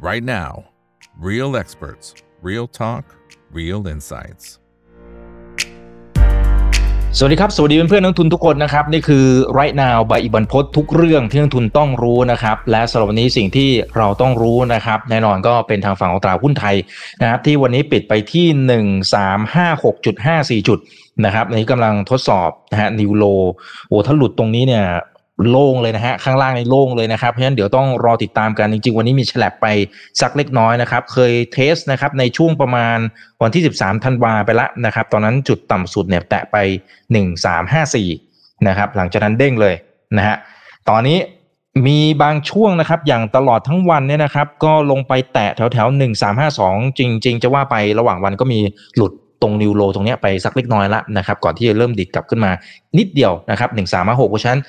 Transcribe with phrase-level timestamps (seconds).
[0.00, 0.64] right now.
[1.18, 3.04] Real experts, real talk,
[3.52, 4.44] real insights.
[7.18, 9.26] สวัสดีครับ สวัสดีเพื่อนๆนักทุนทุกคนนะครับ นี่คือ
[9.58, 16.76] right now ใบอิบันพศทุกเรื่องที่นักทุนต้องรู้นะครับ และสำหรับวันนี้สิ่งที่เราต้องรู้นะครับ แน่นอนก็เป็นทางฝั่งของตราหุ้นไทย
[17.20, 18.46] นะครับที่วันนี้ปิดไปที่
[20.60, 20.78] 1356.54 จุด
[21.24, 23.24] นะครับอันนี้กำลังทดสอบนะฮะนิวโล
[23.88, 24.86] โอ้ถ้าหลุดตรงนี้เนี่ย
[25.48, 29.66] โล่งเลยนะฮะข้างล่างในโล่งเลยนะครับเพราะฉะนั้นเดี๋ยวต้องรอติดตามกันจริง ๆ วันนี้มีฉลับไป
[30.20, 32.98] สักเล็กน้อยนะครับ เคยเทสนะครับในช่วงประมาณ
[33.42, 36.56] วันที่ 13ธันวาไปละนะครับ ตอนนั้นจุดต่ำสุดเนี่ยแตะไป
[37.42, 39.74] 1354นะครับหลังจากนั้นเด้งเลย
[40.16, 40.36] นะฮะ
[40.88, 41.18] ตอนนี้
[41.86, 48.60] มีบางช่วงนะครับ อย่างตลอดทั้งวันเนี่ยนะครับ ก็ลงไปแตะแถวแถวหนึ่งสามห้าสองจริง ๆ จะว่าไประหว่างวันก็มี
[48.96, 52.50] หลุดตรงนิวโลตรงนี้ไปสักเล็กน้อยละนะครับ ก่อนที่จะเริ่มดิดกลับขึ้นมา
[52.98, 54.60] นิดเดียวนะครับหนึ่งสามหกเพราะฉะนั้น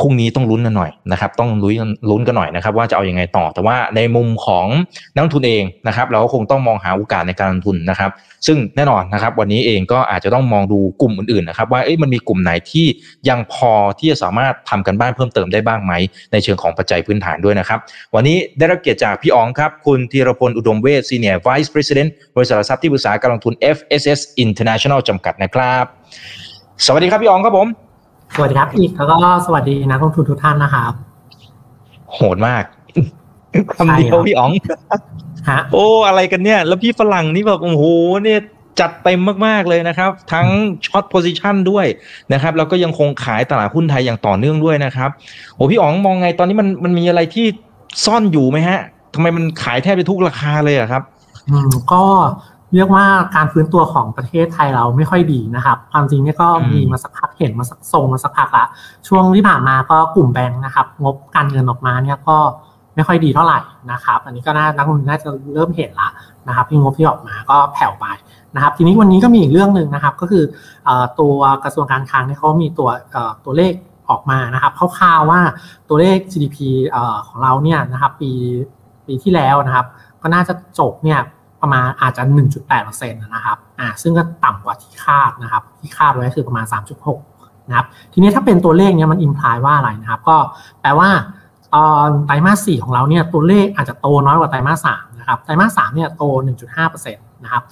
[0.00, 4.66] พรุ่งนี้ต้องลุ้นกันหน่อยนะครับ ต้องลุ้นลุ้นกันหน่อยนะครับ ว่าจะเอาอยัางไงต่อ แต่ว่าในมุมของ
[5.14, 8.10] นักทุนเองนะครับ เราก็คงต้องมองหาโอกาสในการลงทุนนะครับ
[8.46, 12.86] ซึ่งแน่นอนนะครับ วันนี้เองก็อาจจะต้องมองดูกลุ่มอื่นๆนะครับว่ามันมีกลุ่มไหนที่
[13.28, 15.92] ยังพอที่จะสามารถทำกันบ้านเพิ่มเติมได้บ้างไหม
[16.32, 17.78] ในเชิงของปัจจัยพื้นฐานด้วยนะครับ
[18.14, 25.84] วันนี้ได้รับเกียรติจากพี่อ๋องครับคุณธีรพลอุดมเวช Senior Vice President บริษัททรัพย์ที่ปรึกษาการลงทุน FSS International จำกัดนะครับ
[26.86, 27.87] สวัสดีครับพี่อ๋องครับผม
[28.34, 30.92] สวัสดีครับ อีกแล้วก็สวัสดีนักลงทุนทุกท่านนะครับ
[32.14, 32.64] โหดมาก
[33.76, 34.50] คำเดียวพี่อ๋อง
[35.72, 37.84] โอ้อะไรกันเนี่ย แล้วพี่ฝรั่งนี่แบบโอ้โห
[38.24, 38.40] เนี่ย
[38.80, 40.46] จัดเต็มมาก ๆ เลยนะครับ ทั้ง
[40.86, 41.86] short position ด้วย
[42.32, 45.10] นะครับ แล้วก็ยังคงขายตลาดหุ้นไทยอย่างต่อเนื่องด้วยนะครับ
[45.54, 47.46] โอ้พี่อ๋องมองไงตอนนี้มันมันมีอะไรที่
[48.04, 48.80] ซ่อนอยู่ไหมฮะ
[49.14, 51.02] ทำไมมันขายแทบไปทุกราคาเลยอะครับ
[51.50, 52.02] อืมก็
[52.74, 53.04] เรียกว่า
[53.36, 58.66] การฟื้นตัวของประเทศไทยเราไม่ค่อยดีนะครับ ความจริงเนี่ยก็มีมาสักพักเห็นมาสักทรงมาสักพักละ
[59.08, 62.36] ช่วงที่ผ่านมาก็กลุ่มแบงค์นะครับ งบการเงินออกมาเนี่ยก็
[62.94, 63.60] ไม่ค่อยดีเท่าไหร่
[63.92, 66.08] นะครับ อันนี้ก็น่านักลงทุนน่าจะเริ่มเห็นละ
[66.48, 68.06] นะครับที่งบที่ออกมาก็แผ่วไป
[68.54, 70.44] นะครับ ทีนี้วันนี้ก็มีอีกเรื่องหนึ่งนะครับ ก็คือ
[71.20, 72.88] ตัวกระทรวงการคลังเนี่ยเขามีตัว
[73.44, 73.72] ตัวเลข
[74.10, 75.40] ออกมานะครับคร่าวๆว่า
[75.88, 76.56] ตัวเลข GDP
[77.26, 78.30] ของเราเนี่ยนะครับ ปี
[79.06, 79.86] ปีที่แล้วนะครับ
[80.22, 81.20] ก็น่าจะจบเนี่ย
[81.60, 82.22] ประมาณอาจจะ
[82.66, 86.64] 1.8%นะครับอ่าซึ่งก็ต่ำกว่าที่คาดนะครับ ที่คาดไว้คือประมาณ
[87.16, 90.36] 3.6นะครับ ทีนี้ถ้าเป็นตัวเลขเนี้ยมันอิมพลายว่าอะไรนะครับ ก็
[90.80, 91.10] แปลว่า
[91.74, 96.24] ตอนไตรมาส4ของเราเนี่ยตัวเลขอาจจะโตน้อยกว่าไตรมาส3นะครับ ไตรมาส3เนี่ยโต
[96.68, 97.62] 1.5%นะครับ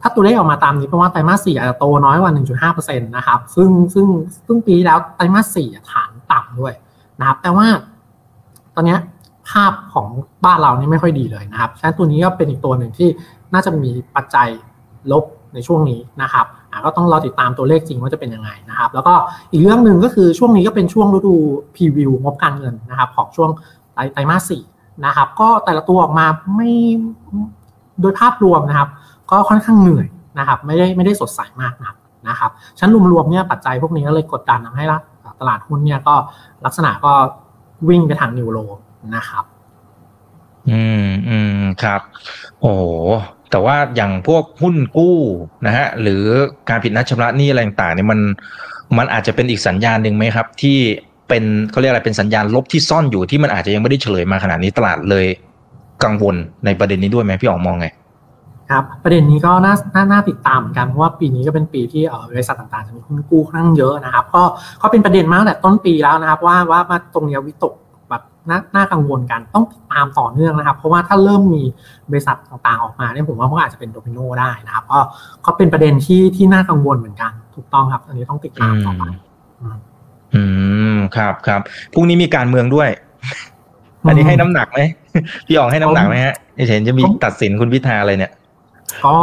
[0.00, 2.32] ถ้าตัวเลขออกมาตามนี้แปลว่าไตรมาส4อาจจะโตน้อยกว่า
[2.76, 4.06] 1.5%นะครับ ซึ่งซึ่ง
[4.46, 6.74] ซึ่งปีแล้วไตรมาส4ฐานต่ำด้วย
[7.20, 7.66] นะครับ แต่ว่า
[8.74, 8.96] ตอนนี้
[9.50, 10.06] ภาพของ
[10.44, 13.08] บ้านเรานี่ไม่ค่อยดีเลยนะครับฉะนั้นตัวนี้ก็เป็นอีกตัวหนึ่งที่
[13.54, 14.48] น่าจะมีปัจจัย
[15.12, 15.24] ลบ
[15.54, 16.46] ในช่วงนี้นะครับ
[16.84, 19.14] ก็ต้องรอติดตามตัวเลขจริงว่าจะเป็นยังไงนะครับ แล้วก็
[19.52, 21.34] อีกเรื่องหนึ่งก็คือช่วงนี้ก็เป็นช่วงฤดู
[21.74, 23.50] พรีวิวงบการเงินนะครับของช่วง
[24.12, 24.62] ไตรมาสสี่
[25.06, 26.72] นะครับ ก็แต่ละตัวออกมาไม่
[28.00, 28.88] โดยภาพรวมนะครับ
[29.30, 30.06] ก็ค่อนข้างเหนื่อย
[30.38, 31.94] นะครับ ไม่ได้ไม่ได้สดใสมากนัก
[32.28, 34.84] นะครับชั้นรวมๆเนี่ยปัจจัยพวกนี้ก็เลยกดดันทำให้
[35.40, 36.14] ตลาดหุ้นเนี่ยก็
[36.64, 37.12] ลักษณะก็
[37.88, 38.58] วิ่งไปทางนิวโร
[39.14, 39.44] นะครับ
[40.70, 42.00] อืมอืมครับ
[42.60, 42.72] โอ้
[43.50, 45.18] แต่ว่าอย่างพวกหุ้นกู้
[45.66, 46.22] นะฮะหรือ
[46.68, 48.20] การผิดนัดชำระหนี้อะไรต่างๆเนี่ยมัน
[48.98, 50.78] มันอาจจะเป็นอีกสัญญาณหนึ่งไหมครับ ที่
[51.28, 55.26] เป็นเขาเรียกอะไรเป็นสัญญาณลบที่ซ่อนอยู่ที่มันอาจจะยังไม่ได้เฉลยมาขนาดนี้ตลาดเลย
[56.04, 57.86] กังวลในประเด็นนี้ด้วยไหมพี่อ๋องมองไง
[58.70, 64.42] ครับประเด็นนี้ก็น่าน่าน่าติดตามเหมือนกันเพราะว่าปีนี้ก็เป็นปีที่เออบริษัทต่างๆจะมีหุ้นกู้ค่อนข้างเยอะนะครับ ก็
[64.82, 67.74] ก็เป็นประเด็นมาตั้งแต่ต้นปีแล้วนะครับ ว่าว่ามาตรงนี้วิตก
[68.48, 71.62] น่าน่ากังวลกันต้องตามต่อเนื่องนะครับ เพราะว่าถ้าเริ่มมี
[72.10, 74.98] บริษัทต่างๆออกมาเนี่ยผมว่ามันอาจจะเป็นโดมิโนได้นะครับก็
[75.46, 79.04] ก็เป็นประเด็นที่ที่น่ากังวลเหมือนกัน ถูกต้องครับ อันนี้ต้องติดตามต่อไป
[80.34, 80.42] อื
[80.94, 81.60] มครับครับ
[81.92, 82.88] พรุ่งนี้มีการเมืองด้วย
[84.08, 84.80] อันนี้ให้น้ำหนักไหม
[85.46, 86.34] พี่อ๋องให้น้ำหนักไหมฮะ
[86.68, 88.32] เห็นจะมีตัดสินคุณพิธาอะไรเนี่ย
[89.04, 89.16] ก็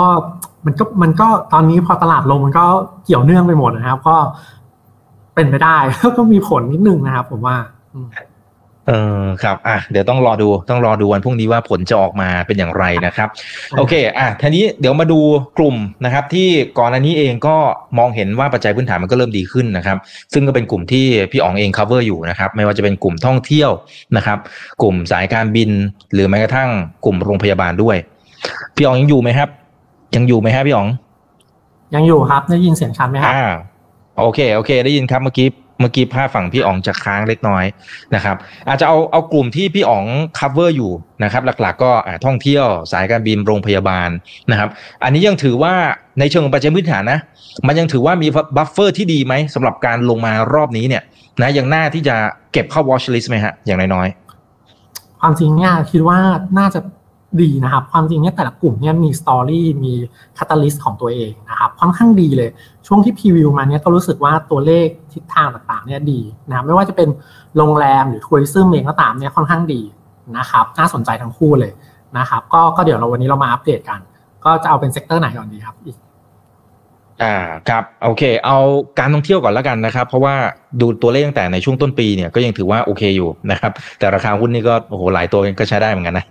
[0.65, 2.65] มันก็มันก็ตอนนี้พอตลาดลงมันก็
[3.05, 4.15] เกี่ยวเนื่องไปหมดนะครับ ก็
[5.35, 5.77] เป็นไปได้
[6.17, 7.55] ก็มีผลนิดนึงนะครับ ผมว่า
[8.87, 13.29] เออครับอะเดี๋ยวต้องรอดูต้องรอดูวันพรุ่งนี้ว่าผลจะออกมาเป็นอย่างไรนะครับ
[13.77, 15.19] โอเคอะทีนี้เดี๋ยวมาดู
[15.57, 15.75] กลุ่ม
[16.05, 17.55] นะครับ ที่ก่อนอันนี้เองก็
[17.97, 19.97] มองเห็นว่าปัจจัยพื้นฐานมันก็เริ่มดีขึ้นนะครับ
[20.33, 23.71] ซึ่งก็เป็นกลุ่มที่พี่อ๋องเอง cover อยู่นะครับ ไม่ว่าจะเป็นกลุ่มท่องเที่ยว
[24.17, 24.37] นะครับ
[24.81, 25.69] กลุ่มสายการบิน
[26.13, 26.69] หรือแม้กระทั่ง
[27.05, 27.97] กลุ่มโรงพยาบาลด้วย
[28.75, 29.49] พี่อ๋องยังอยู่ไหมครับ
[30.15, 30.87] ยังอยู่ไหมครับพี่อ๋อง
[31.95, 33.43] ยังอยู่ครับได้ยินเสียงชัดไหมครับอ่า
[34.19, 35.47] โอเค โอเค ได้ยินครับเมื่อกี้
[35.79, 37.65] เมื่อกี้ภาพฝั่งพี่อ๋องจะค้างเล็กน้อย
[38.15, 38.35] นะครับ
[38.67, 40.05] อาจจะเอาเอากลุ่มที่พี่อ๋อง
[40.39, 40.91] cover อยู่
[41.23, 41.91] นะครับ หลักๆ ก็
[42.25, 44.09] ท่องเที่ยวสายการบินโรงพยาบาล
[44.51, 44.69] นะครับ
[45.03, 45.73] อันนี้ยังถือว่า
[46.19, 47.19] ในเชิงของปัจจัยพื้นฐานนะ
[47.67, 48.27] มันยังถือว่ามี
[48.57, 51.03] buffer ที่ดีไหมสำหรับการลงมารอบนี้เนี่ย
[51.41, 52.15] นะยังน่าที่จะ
[52.53, 56.19] เก็บเข้า watch list ไหมฮะอย่างน้อยๆความจริงเนี่ยคิดว่า
[56.59, 56.79] น่าจะ
[57.41, 59.93] ดีนะครับ ความจริงเนี่ยแต่ละกลุ่มเนี่ยมี story มี
[60.37, 62.49] catalyst ของตัวเองนะครับ ค่อนข้างดีเลย
[62.87, 67.09] ช่วงที่ preview มาเนี่ยก็รู้สึกว่าตัวเลขทิศทางต่างๆเนี่ยดีนะครับไม่ว่าจะเป็น
[67.57, 69.81] โรงแรมหรือ tourism เองก็ตามเนี่ยค่อนข้างดี
[70.37, 71.71] นะครับ น่าสนใจทั้งคู่เลย
[72.17, 73.99] นะครับ ก็ก็เดี๋ยวเราวันนี้เรามาอัปเดตกัน
[74.45, 75.97] ก็จะเอาเป็น sector ไหนก่อนดีครับอีก
[77.23, 77.35] อ่า
[77.69, 78.57] ครับโอเค เอา
[78.99, 80.35] การท่องเที่ยวก่อนแล้วกันนะครับ เพราะว่า
[80.81, 86.25] ดูตัวเลขตั้งแต่ในช่วงต้นปีเนี่ยก็ยังถือว่าโอเคอยู่นะครับ แต่ราคาหุ้นนี่ก็โอ้โหหลายตัวก็ใช้ได้เหมือนกันนะ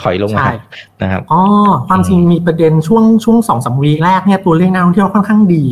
[0.00, 0.54] ถอยลงมาใช่
[1.02, 1.40] นะครับอ๋อ
[1.88, 5.64] ความจริงมีประเด็นช่วงช่วงสองสาม week แรกเนี่ยตัวเลขนักท่องเที่ยวค่อนข้างดี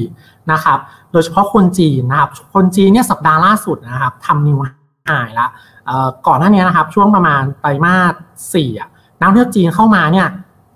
[0.52, 0.78] นะครับ
[1.12, 4.58] โดยเฉพาะคนจีนนะครับ คนจีนเนี่ยสัปดาห์ล่าสุดนะครับทำ new
[5.06, 5.46] high ละ
[5.86, 8.14] เอ่อก่อนหน้านี้นะครับ ช่วงประมาณไตรมาส
[8.54, 8.88] สี่อะ
[9.18, 10.28] นักท่องเที่ยวจีนเข้ามาเนี่ย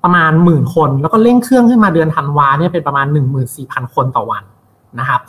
[0.03, 4.43] ประมาณหมื่นคน แล้วก็เร่งเครื่องขึ้นมาเดือนธันวาเนี่ยเป็นประมาณ 1 4 0 0 0 คนต่อวัน
[5.01, 5.21] นะครับ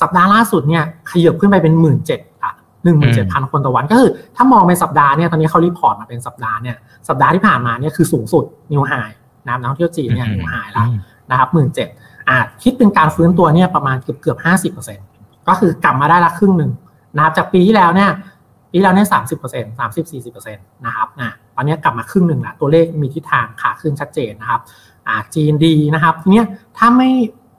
[0.00, 2.52] สัปดาห์ล่าสุดเนี่ยขยับขึ้นไปเป็นหมื่นเจ็ดอะ
[2.84, 6.76] หนึ่งหมื่นเจ็ดพันคนต่อวันก็คือถ้ามองเป็นสัปดาห์เนี่ยตอนนี้เขา report มาเป็นสัปดาห์เนี่ย
[7.08, 8.92] สัปดาห์ที่ผ่านมาเนี่ยคือสูงสุด new high
[9.44, 10.84] นะครับนักท่องเที่ยวจีนเนี่ย new high ละ
[11.30, 11.88] นะครับหมื่นเจ็ด
[12.28, 15.06] อ่าคิดเป็นการฟื้นตัวเนี่ยประมาณเกือบเกือบห้าสิบเปอร์เซ็นต์
[15.48, 16.70] ก็คือกลับมาได้ละครึ่งหนึ่ง
[17.16, 18.10] นะครับจากปีที่แล้วเนี่ย
[18.70, 24.60] ปีที่แล้วเนี่ยสามสิบเปอร์เซ็นต์สามสิบสี่สิบเปอร์เซ็นต์นะครับอ่าต อนนี้กลับมาครึ่งหนึ่งละตัวเลขมีทิศทางขาขึ้นชัดเจนนะครับ
[25.06, 26.46] อ่าจีนดีนะครับทีเนี้ย
[26.78, 27.10] ถ้าไม่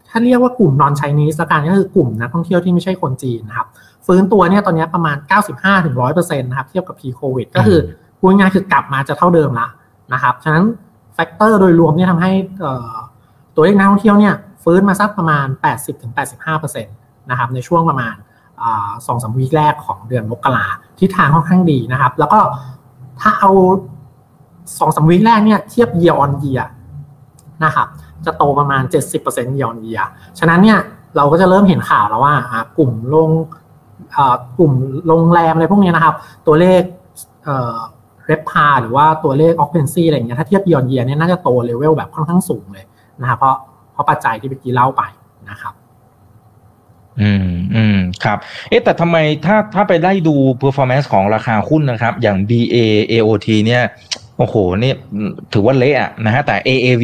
[0.09, 3.67] ถ้าเรียกว่ากลุ่ม non-Chinese ละกันก็คือกลุ่มนักท่องเที่ยวที่ไม่ใช่คนจีนนะครับ
[4.05, 5.17] ฟื้นตัวเนี่ยตอนนี้ประมาณ
[5.51, 7.79] 95-100%ถึง100%นะครับเทียบกับ pre covid ก็คือ
[8.17, 9.67] พูดง่ายๆคือกลับมาจะเท่าเดิมละ
[10.13, 10.65] นะครับฉะนั้น
[11.13, 12.31] factor โดยรวมเนี่ยทำให้
[13.55, 14.33] ตัวเลขนักท่องเที่ยวเนี่ย
[14.63, 15.47] ฟื้นมาสักประมาณ
[16.17, 18.15] 80-85%นะครับในช่วงประมาณ
[19.07, 20.65] สองสาม week แรกของเดือนมกรา
[20.99, 22.39] ทิศทางค่อนข้างดีนะครับ แล้วก็
[23.21, 23.51] ถ้าเอา
[24.79, 26.65] สองสาม week แรกเนี่ยเทียบ year on year
[27.65, 27.87] นะครับ
[28.25, 28.83] จะโตประมาณ
[29.19, 30.05] 70% year on year
[30.39, 30.79] ฉะนั้นเนี่ย
[31.17, 32.35] เราก็จะเริ่มเห็นข่าวแล้วว่า
[32.77, 33.29] กลุ่มลง
[34.57, 34.73] กลุ่ม
[35.07, 36.15] โรงแรมอะไรพวกนี้นะครับ
[36.47, 36.81] ตัวเลข
[38.25, 42.85] RevPAR หรือว่าตัวเลข occupancy อะไรเงี้ยถ้าเทียบยอนเยียเนี่ยน่าจะโตเลเวลแบบค่อนข้างสูงเลย
[43.21, 43.55] นะครับเพราะ
[43.93, 45.01] เพราะปัจจัยที่เมื่อกี้เล่าไป
[45.49, 45.73] นะครับ
[47.21, 48.37] อืมอืมครับ
[48.69, 52.75] เอ๊ะแต่ทำไมถ้าถ้าไปได้ดู performance ของราคาหุ้นนะครับ อย่าง BA
[53.11, 53.83] AOT เนี่ย
[54.41, 54.93] โอ้โหนี่
[55.53, 57.03] ถือว่าเละอะนะฮะแต่ AAV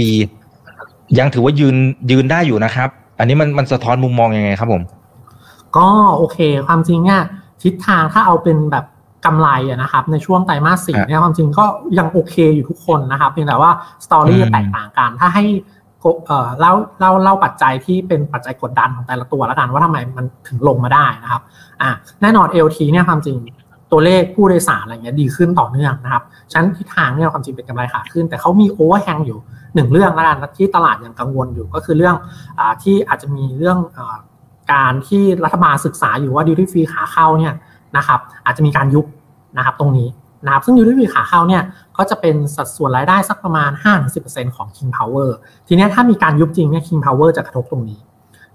[1.20, 1.76] ยังถือว่ายืน
[2.12, 2.90] ยืนได้อยู่นะครับ
[3.20, 4.82] อันนี้มันมันสะท้อนมุมมองยังไงครับผม
[5.78, 5.88] ก็
[6.18, 6.38] โอเค
[6.68, 7.22] ความจริงเนี่ย
[7.64, 8.86] ทิศทางถ้าเอาเป็นแบบ
[9.26, 11.66] กำไรนะครับ ในช่วงไตรมาสสี่เนี่ยความจริงก็
[11.98, 13.72] ยังโอเคอยู่ทุกคนนะครับเพียงแต่ว่า
[14.06, 15.46] story จะแตกต่างกันถ้าให้
[16.60, 21.42] เล่าเล่าเล่าปัจจัยที่เป็นปัจจัยกดดันของแต่ละตัวแล้วกันว่าทำไมมันถึงลงมาได้นะครับ
[21.82, 21.90] อ่า
[22.22, 23.38] แน่นอน AOT เนี่ยความจริง
[23.92, 29.40] ตัวเลขผู้โดยสารอะไรเงี้ยดีขึ้นต่อเนื่องนะครับฉะนั้นทิศทางเนี่ยความจริงเป็นกำไรขาขึ้น แต่เขามี overhang อยู่
[29.76, 32.16] หนึ่งเรื่องแล้วกันที่ตลาดยังกังวลอยู่ก็คือเรื่อง
[32.60, 33.78] อที่อาจจะมีเรื่อง
[34.74, 37.54] การที่รัฐบาลศึกษาอยู่ว่า duty free ขาเข้าเนี่ย
[37.98, 39.06] นะครับอาจจะมีการยุบ
[39.58, 40.08] นะครับตรงนี้
[40.46, 41.64] นะครับซึ่งดิวตี้ฟรีขาเข้าเนี่ย
[41.98, 43.72] ก็จะเป็นสัดส่วนรายได้สักประมาณ
[44.14, 45.30] 5-10%ของ King Power
[45.68, 48.00] ทีนี้ถ้ามีการยุบจริงเนี่ย King Power จะกระทบตรงนี้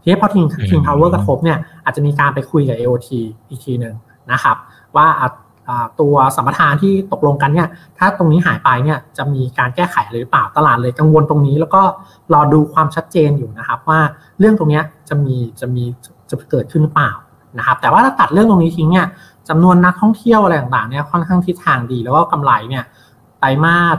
[0.00, 3.08] ทีนี้พอ King King Power กระทบเนี่ยอาจจะมีการไปคุยกับ AOT
[3.48, 3.94] อีกทีหนึ่ง
[4.32, 4.56] นะครับ
[4.96, 5.08] ว่า
[6.00, 7.68] ตัวสัมปทานที่ตกลงกันเนี่ย
[7.98, 11.82] ถ้าตรงนี้หายไปเนี่ยจะมีการแก้ไขหรือเปล่าตลาดเลยกังวลตรงนี้ แล้วก็
[12.32, 14.00] รอดูความชัดเจนอยู่นะครับ ว่า
[14.38, 15.84] เรื่องตรงนี้จะมีจะมี
[16.30, 17.10] จะเกิดขึ้นหรือเปล่า
[17.58, 19.06] นะครับ แต่ว่าถ้าตัดเรื่องตรงนี้ทิ้งเนี่ย
[19.48, 22.84] จำนวนนักท่องเที่ยวอะไรต่างๆเนี่ยค่อนข้างทิศทางดี แล้วก็กำไรเนี่ย
[23.40, 23.96] ไตรมาส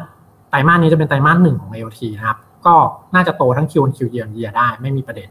[0.50, 2.75] ไตรมาสนี้จะเป็นไตรมาสหนึ่งของ AOT นะครับก็
[3.15, 5.29] น่าจะโตทั้ง Q 1 Q เยียร์เยียได้ไม่มีประเด็น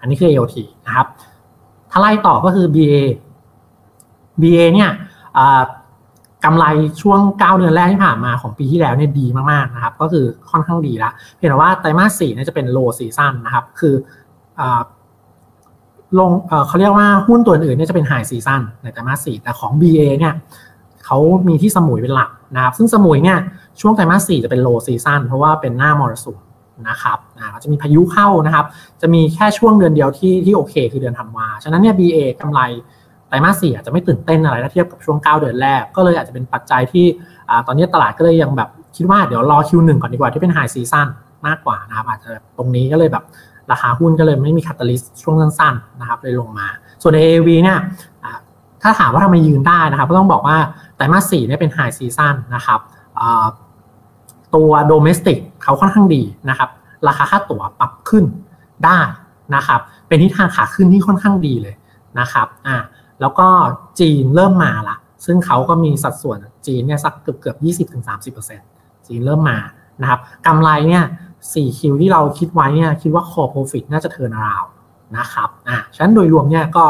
[0.00, 1.06] อันนี้คือ AOT นะครับ
[1.90, 2.94] ถ้าไล่ต่อก็คือ BA
[4.40, 4.90] BA เนี่ย
[6.44, 6.64] กำไร
[7.02, 13.94] ช่วง 9 เดือนแรกที่ผ่านมาของปีที่แล้วเนี่ยดีมากๆนะครับ ก็คือค่อนข้างดีละเพียงแต่ว่าไตรมาสสี่เนี่ยจะเป็น low season นะครับ คือ
[16.18, 16.30] ลง
[16.66, 20.34] เขาเรียกว่าหุ้นตัวอื่นเนี่ยจะเป็น high season ในไตรมาสสี่แต่ของ BA เนี่ย
[21.04, 23.38] เขามีที่สมุยเป็นหลักนะครับ ซึ่งสมุยเนี่ย
[23.80, 26.38] ช่วงไตรมาสสี่จะเป็น low season เพราะว่าเป็นหน้ามรสุม
[26.88, 28.66] นะครับอ่าจะมีพายุเข้านะครับ
[29.00, 32.60] จะมีแค่ช่วงเดือนเดียวที่ที่โอเค คือเดือนธันวา ฉะนั้นเนี่ย BA กำไร
[33.34, 37.06] ไตรมาสสี่อาจจะไม่ตื่นเต้นอะไรถ้าเทียบกับช่วง 9 เดือนแรก ก็เลยอาจจะเป็นปัจจัยที่
[37.66, 41.06] ตอนนี้ตลาดก็เลยยังแบบคิดว่าเดี๋ยวรอ Q1 ก่อนดีกว่าที่เป็น high season
[41.46, 43.24] มากกว่านะครับอาจจะตรงนี้ก็เลยแบบ
[43.72, 46.66] ราคาหุ้นก็เลยไม่มี catalyst ช่วงสั้นๆนะครับเลยลงมา
[47.02, 47.78] ส่วน AAV เนี่ย
[48.82, 50.56] ถ้าถามว่าทำไมยืนได้นะครับก็ต้องบอกว่า
[50.96, 52.80] ไตรมาสสี่เนี่ยเป็น high season นะครับ
[54.54, 56.68] ตัว domestic เขาค่อนข้างดีนะครับ
[57.08, 58.24] ราคาค่าตั๋วปรับขึ้น
[58.84, 58.98] ได้
[59.54, 61.74] นะครับเป็นทิศทางขาขึ้นที่ค่อนข้างดีเลย
[62.20, 62.76] นะครับอ่า
[63.20, 63.46] แล้วก็
[64.00, 68.68] จีนเริ่มมาละซึ่งเขาก็มีสัดส่วนจีนเนี่ยสักเกือบเกือบยี่สิบถึงสามสิบเปอร์เซ็นต์
[69.06, 69.58] จีนเริ่มมา
[70.00, 71.04] นะครับกำไรเนี่ย
[71.54, 74.64] สี่คิวที่เราคิดไว้เนี่ยคิดว่า core profit น่าจะเทินราว
[75.18, 76.84] นะครับอ่าฉะนั้นโดยรวมเนี่ยก็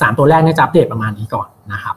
[0.00, 1.96] สามตัวแรกเนี่ยจะอัปเดตประมาณนี้ก่อนนะครับ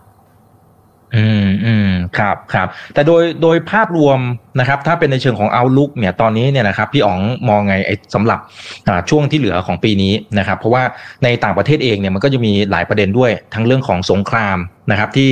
[1.16, 4.20] อืมอืมครับครับ แต่โดยโดยภาพรวม
[4.60, 8.40] นะครับ ถ้าเป็นในเชิงของเอาลุกเนี่ยตอนนี้เนี่ยนะครับพี่อ๋องมองไงไอ้สำหรับ
[9.10, 10.84] ช่วงที่เหลือของปีนี้นะครับ เพราะว่า
[11.24, 14.58] ในต่างประเทศเองเนี่ยมันก็จะมีหลายประเด็นด้วยทั้งเรื่องของสงคราม
[14.92, 15.32] นะครับที่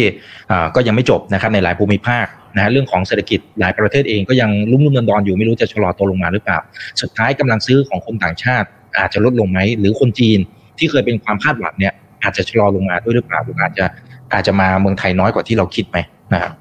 [0.75, 6.59] ก็ยังไม่จบนะครับในหลายภูมิภาคนะฮะเรื่องของเศรษฐกิจหลายประเทศเองก็ยังรุ่มรุ่มดอนอยู่ไม่รู้จะชะลอตัวลงมาหรือเปล่า
[7.01, 8.67] สุดท้ายกำลังซื้อของคนต่างชาติ
[8.99, 10.39] อาจจะลดลงไหมหรือคนจีน
[10.79, 11.93] ที่เคยเป็นความคาดหวังเนี่ย
[12.23, 13.85] อาจจะชะลอลงมาด้วยหรือเปล่าหรืออาจจะ
[14.33, 15.97] อาจจะมาเมืองไทยน้อยกว่าที่เราคิดไหม
[16.33, 16.53] นะครับ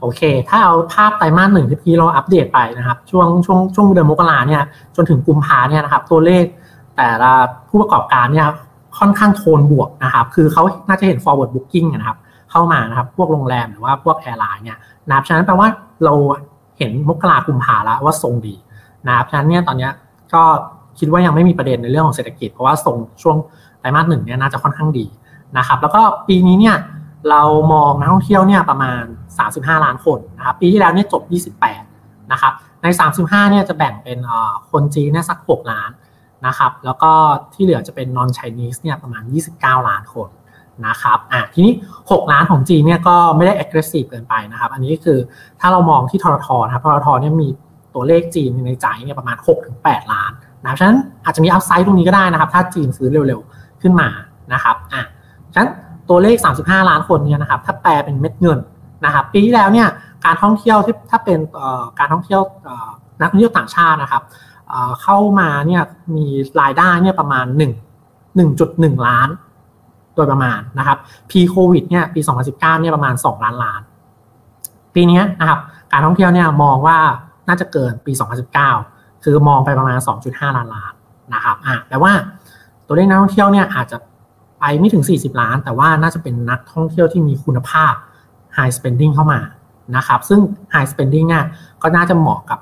[0.00, 4.62] โอเค ถ้าเอาภาพไตรมาสหนึ่งที่พี่เราอัปเดตไปนะครับ ช่วงช่วงช่วงเดือนมกราเนี่ย
[4.96, 6.44] จนถึงกุมภาเนี่ยนะครับ ตัวเลข
[6.96, 7.32] แต่ละ
[7.68, 8.46] ผู้ประกอบการเนี่ย
[8.98, 12.18] ค่อนข้างโทนบวกนะครับ คือเขาน่าจะเห็น forward booking นะครับ
[12.50, 14.78] เข้ามานะครับ พวกโรงแรมหรือว่าพวกแอร์ไลน์เนี่ย
[15.08, 15.68] นะครับฉะนั้นแปลว่า
[16.04, 16.14] เรา
[16.78, 18.54] เห็นมกรากุมภาแล้วว่าทรงดี
[19.06, 19.88] นะครับ ฉะนั้นเนี่ยตอนนี้
[20.34, 20.42] ก็
[20.98, 23.36] คิดว่ายังไม่มีประเด็นในเรื่องของเศรษฐกิจ เพราะว่าทรงช่วง
[23.80, 25.06] ไตรมาสหนึ่งเนี่ยน่าจะค่อนข้างดี
[25.58, 26.76] นะครับแล้วก็ปีนี้เนี่ย
[27.30, 27.42] เรา
[27.72, 29.02] มองนักท่องเที่ยวเนี่ยประมาณ
[29.44, 31.22] 35 ล้านคนนะครับปีที่แล้วเนี่ยจบ
[31.72, 32.86] 28นะครับใน
[33.20, 34.18] 35เนี่ยจะแบ่งเป็น
[34.70, 35.90] คนจีนเนี่ยสัก 6 ล้าน
[36.46, 37.12] นะครับแล้วก็
[37.54, 39.22] ที่เหลือจะเป็น non Chinese เนี่ยประมาณ
[39.56, 40.28] 29 ล้านคน
[40.86, 45.18] นะครับอะทีนี้ 6 ล้านของจีนเนี่ยก็ไม่ได้ aggressive เกินไปนะครับ อันนี้คือ
[45.60, 47.48] ถ้าเรามองที่ทรทนะครับทรทเนี่ยมี
[47.94, 49.36] ตัวเลขจีนในใจเนี่ยประมาณ
[49.74, 50.32] 6-8 ล้าน
[50.62, 54.08] นะครับฉะนั้นอาจจะมีอัพไซด์ตรงนี้ก็ได้นะครับ ถ้าจีนซื้อเร็วๆขึ้นมา
[54.52, 55.02] นะครับอะ
[55.52, 55.70] ฉะนั้น
[56.08, 58.58] ตัวเลข 35 ล้านคนเนี่ยนะครับถ้าแปลเป็นเม็ดเงิน
[59.04, 59.88] นะครับปีที่แล้วเนี่ย
[60.24, 61.38] การท่องเที่ยวที่ถ้าเป็น
[61.98, 62.40] การท่องเที่ยว
[63.20, 64.22] นักท่องเที่ยวต่างชาตินะครับ
[65.02, 65.82] เข้ามาเนี่ย
[66.16, 66.26] มี
[66.60, 67.62] รายได้เนี่ยประมาณ 1
[68.38, 69.28] 1.1 ล้าน
[70.14, 70.98] โดยประมาณนะครับ
[71.30, 73.80] พีโควิดเนี่ยปี 2019เนี่ยประมาณ 2 ล้านล้าน
[74.94, 75.58] ปีนี้นะครับ
[75.92, 76.98] การท่องเที่ยวเนี่ยมองว่า
[77.48, 78.12] น่าจะเกินปี
[78.68, 80.92] 2019 คือมองไปประมาณ 2.5 ล้านล้าน
[81.34, 82.12] นะครับอะแต่ว่า
[82.86, 83.96] ตัวเลขนักท่องเที่ยวเนี่ยอาจจะ
[84.64, 87.94] ไปไม่ถึง 40 ล้าน แต่ว่าน่าจะเป็นนักท่องเที่ยวที่มีคุณภาพ
[88.56, 89.40] high spending เข้ามา
[89.96, 90.40] นะครับ ซึ่ง
[90.74, 91.44] high spending เนี่ย
[91.82, 92.60] ก็น่าจะเหมาะกับ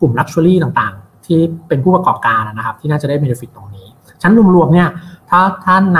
[0.00, 3.86] กลุ่ม luxury ต่างๆ ที่เป็นผู้ประกอบการนะครับ ที่น่าจะได้ benefit ตรงนี้
[4.22, 4.88] ชั้นรวมๆเนี่ย
[5.30, 5.98] ถ้าท่านณ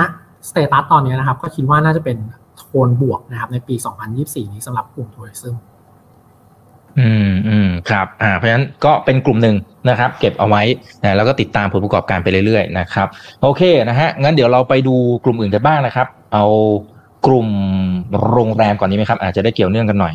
[0.49, 2.17] สเตตัสตอนนี้นะครับ ก็คิดว่าน่าจะเป็น
[2.59, 3.75] โทนบวกนะครับในปี
[4.15, 5.57] 2024 นี้สำหรับกลุ่มทัวริซึม
[6.99, 9.57] อืมอืมครับอ่าเพราะฉะนั้นก็เป็นกลุ่มหนึ่ง
[9.89, 10.63] นะครับ เก็บเอาไว้
[11.03, 13.09] นะแล้วก็ติดตามผลประกอบการไปเรื่อยๆนะครับ
[13.43, 16.45] โอเคนะฮะงั้นเดี๋ยวเราไปดูกลุ่มอื่นกันบ้างนะครับ เอา
[17.27, 17.49] กลุ่ม
[18.31, 20.15] โรงแรมก่อนนี้ไหมครับ อาจจะได้เกี่ยวเนื่องกันหน่อย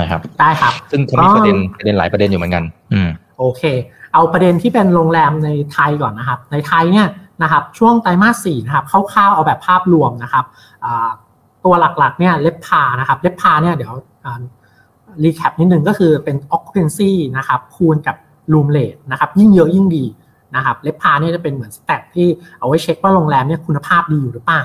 [0.00, 3.08] นะครับ ได้ครับ ซึ่งเขามีประเด็นประเด็นหลายประเด็นอยู่เหมือนกัน อืม
[3.38, 3.62] โอเค
[4.14, 7.06] เอาประเด็นที่เป็นโรงแรมในไทยก่อนนะครับ ในไทยเนี่ย
[7.42, 10.44] นะครับช่วงไตรมาสสี่นะครับคร่าวๆเอาแบบภาพรวมนะครับ
[11.64, 13.92] ตัวหลักๆเนี่ยเล็บพานะครับเล็บพาเนี่ยเดี๋ยว
[15.24, 18.16] รีแคปนิดนึงก็คือเป็น occupancy นะครับคูณกับ
[18.52, 20.04] room rate นะครับยิ่งเยอะยิ่งดี
[20.56, 22.28] นะครับเลฟพาเนี่ยจะเป็นเหมือนสแตทที่
[22.58, 24.62] เอาไว้เช็คว่าโรงแรมเนี่ยคุณภาพดีอยู่หรือเปล่า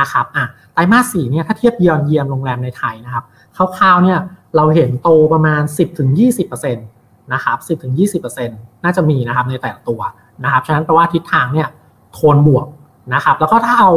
[0.00, 3.24] นะครับอะไตรมาสสี่เนี่ยถ้าเทียบเยียนเยียมโรงแรมในไทยนะครับ
[3.56, 4.18] คร่าวๆเนี่ย
[4.56, 5.62] เราเห็นโตประมาณ
[6.18, 7.56] 10-20%นะครับ
[8.20, 10.00] 10-20%น่าจะมีนะครับในแต่ละตัว
[10.44, 11.68] นะครับฉะนั้นแปลว่าทิศทางเนี่ย
[12.12, 12.66] โทนบวก
[13.14, 13.92] นะครับแล้วก็ถ้าเอา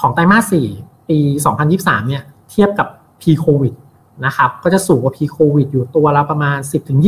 [0.00, 0.66] ของไตรมาสสี่
[1.08, 1.18] ปี
[1.64, 2.88] 2023เนี่ยเทียบกับ
[3.20, 3.74] p covid
[4.24, 6.58] นะครับก็จะสูงกว่า p โควิดอยู่ตัวละประมาณ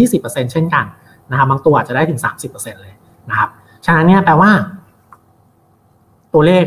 [0.00, 0.84] 10-20%เช่นกัน
[1.30, 2.94] นะครับบางตัวอาจจะได้ถึง 30%เลย
[3.30, 3.48] นะครับ
[3.84, 4.50] ฉะนั้นเนี่ยแปลว่า
[6.34, 6.64] ตัวเลข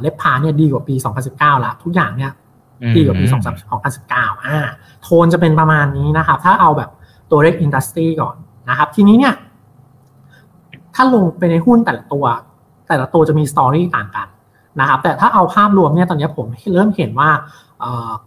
[0.00, 0.94] เล็บพาเนี่ยดีกว่าปี
[1.30, 2.32] 2019ละทุกอย่างเนี่ย
[2.96, 3.24] ดีกว่าปี
[3.70, 4.58] 2019อ่า
[5.02, 6.90] โทนจะเป็นประมาณนี้นะครับ ถ้าเอาแบบ
[7.30, 8.36] ตัวเลขอินดัสทรีก่อน
[8.70, 9.34] นะครับ ทีนี้เนี่ย
[10.94, 12.24] ถ้าลงไปในหุ้นแต่ละตัว
[12.88, 14.28] แต่ละตัวจะมีสตอรี่ต่างกัน
[14.80, 17.30] นะครับ แต่ถ้าเอาภาพรวมเนี่ยตอนนี้ผมเริ่มเห็นว่า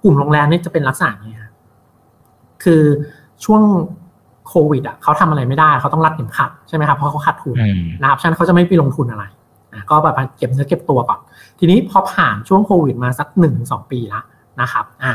[0.04, 1.34] กลุ่มโรงแรมนี่จะเป็นลักษณะนี้
[2.64, 2.84] คือ
[3.46, 3.62] ช่วง
[4.48, 7.56] โควิดอะเขาทำอะไรไม่ได้เขาต้องรัดเข็มขัดใช่ไหมครับเพราะเขาขาดทุน
[8.02, 9.24] นะครับฉะนั้นเขาจะไม่ไปลงทุนอะไร
[9.90, 11.20] ก็แบบเก็บเนื้อเก็บตัวก่อน
[11.60, 14.24] ทีนี้พอผ่านช่วงโควิดมาสักหนึ่งสองปีแล้ว
[14.62, 15.12] นะครับอ่า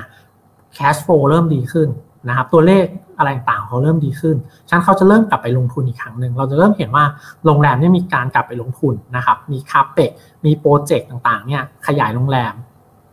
[0.74, 1.88] แคชโฟลเริ่มดีขึ้น
[2.28, 2.84] นะครับ ตัวเลข
[3.18, 4.36] อะไรต่างเขาเริ่มดีขึ้น
[4.68, 7.04] ฉะนั้นเขาจะเริ่มกลับไปลงทุนอีกครั้งหนึ่ง เราจะเริ่มเห็นว่า
[7.46, 10.10] โรงแรมเนี่ยมีการกลับไปลงทุนนะครับ มีคาเปก
[10.44, 12.54] มีโปรเจกต์ต่างๆเนี่ยขยายโรงแรม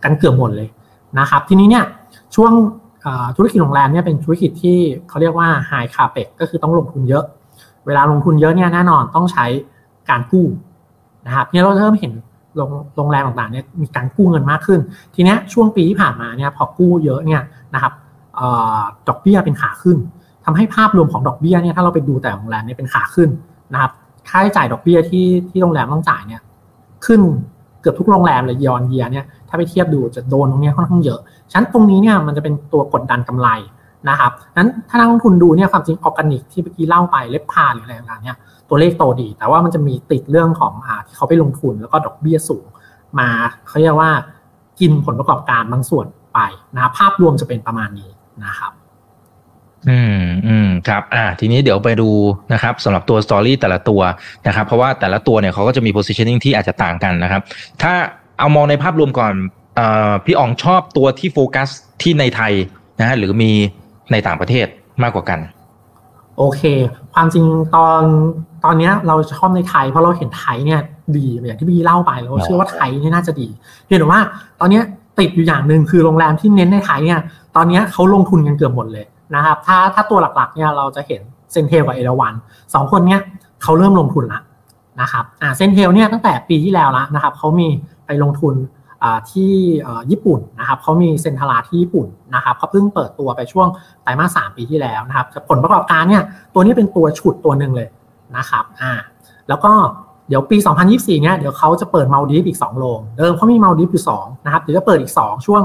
[0.03, 0.69] กันเกือบหมดเลย
[1.19, 1.85] นะครับทีนี้เนี่ย
[2.35, 2.51] ช่วง
[3.35, 4.77] ธุรกิจโรงแรมเนี่ยเป็นธุรกิจที่
[5.09, 7.23] เขาเรียกว่าไฮคาเปกก็คือต้องลงทุนเยอะ
[7.85, 9.45] เวลาลงทุนเยอะเนี่ยแน่นอนต้องใช้
[10.09, 10.45] การกู้
[11.27, 12.13] นะครับเนี่ยเราเริ่มเห็น
[12.95, 14.79] โรงแรมต่างๆเนี่ยมีการกู้เงินมากขึ้น
[15.15, 17.41] ทีนี้ช่วงปีที่ผ่านมาเนี่ยพอกู้เยอะเนี่ย
[17.73, 17.93] นะครับ
[19.07, 19.97] ดอกเบี้ยเป็นขาขึ้น
[20.45, 23.29] ทำให้ภาพรวมของดอกเบี้ยเนี่ยถ้าเราไปดูแต่โรงแรมเนี่ยเป็นขาขึ้น
[23.73, 23.91] นะครับ
[24.29, 26.41] ค่าใช้จ่ายดอกเบี้ยที่ที่โรงแรมต้องจ่ายเนี่ย
[27.05, 27.21] ขึ้น
[27.81, 31.19] เกือบทุกโรงแรมเลยยอนเยียเนี่ยถ้าไปเทียบดูจะโดนตรงนี้ค่อนข้างเยอะ
[31.51, 33.49] ฉะนั้นตรงนี้เนี่ยมันจะเป็นตัวกดดันกำไร
[34.09, 38.37] นะครับนั้นถ้านักลงทุนดูเนี่ยความจริงออร์แกนิกที่เมื่อกี้เล่าไปเล็บพาหรืออะไรต่างๆเนี่ย
[38.69, 42.65] ตัวเลขโตดี แต่ว่ามันจะมีติดเรื่องของอที่เขาไปลงทุนแล้วก็ดอกเบี้ยสูง
[43.19, 43.29] มา
[43.67, 44.11] เขาเรียกว่า
[44.79, 46.39] กินผลประกอบการบางส่วนไป
[46.75, 48.09] นะภาพรวมจะเป็นประมาณนี้
[48.45, 48.71] นะครับ
[49.89, 52.09] อืมอืมครับอ่าทีนี้เดี๋ยวไปดู
[52.53, 54.01] นะครับสำหรับตัวสตอรี่แต่ละตัว
[54.47, 57.41] นะครับ เพราะว่าแต่ละตัวเนี่ยเขาก็จะมี positioning ที่อาจจะต่างกันนะครับ
[57.81, 57.93] ถ้า
[58.39, 59.33] เอามองในภาพรวมก่อน
[59.79, 59.81] อ
[60.25, 61.69] พี่อ๋องชอบตัวที่โฟกัส
[62.01, 62.53] ที่ในไทย
[62.99, 63.51] นะฮะหรือมี
[64.11, 64.67] ในต่างประเทศ
[65.03, 65.39] มากกว่ากัน
[66.37, 66.61] โอเค
[67.13, 68.01] ความจริงตอน
[68.65, 70.81] ตอนนี้เราชอบในไทย เพราะเราเห็นไทยเนี่ย
[71.17, 73.47] ดีอย่างที่พี่เล่าไปเราเชื่อว่าไทยนี่น่าจะดี
[73.85, 74.21] เพียงแต่ว่า
[74.59, 74.81] ตอนนี้
[75.19, 77.19] ติดอยู่อย่างหนึ่งคือโรงแรมที่เน้นในไทยเนี่ย
[77.55, 82.33] ตอนนี้เขาลงทุนกันเกือบหมดเลย นะครับถ้าถ้าตัวหลักๆเนี่ยเราจะเห็นเซนเทลกับเอราวัน
[82.73, 83.21] สองคนเนี่ย
[83.63, 84.41] เขาเริ่มลงทุนละ
[85.01, 87.67] นะครับอ่าเซนเทลเนี่ยตั้งแต่ปีที่แล้วละนะครับเขามี
[88.05, 88.55] ไปลงทุน
[89.31, 89.53] ที่
[90.11, 93.67] ญี่ปุ่นนะครับเขามีเซ็นทรัลที่ญี่ปุ่นนะครับเขาเพิ่งเปิดตัวไปช่วง
[94.03, 97.87] ไตรมาสสามปีที่แล้วนะครับผลประกอบการเนี่ยตัวนี้เป็นตัวฉุดตัวหนึ่งเลย
[98.37, 98.93] นะครับอ่า
[99.49, 99.71] แล้วก็
[100.27, 100.57] เดี๋ยวปี
[100.89, 105.61] 2024 เนี่ยเดี๋ยวเขาจะเปิดมาลดีฟอีก 2 โรงเดิมเขามีมาลดีฟอยู่2นะครับเดี๋ยวจะเปิดอีก 2 ช่วง